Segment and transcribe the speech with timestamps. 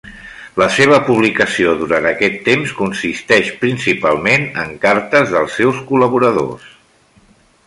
[0.59, 6.67] La seva publicació durant aquest temps consisteix principalment en cartes dels seus col·laboradors.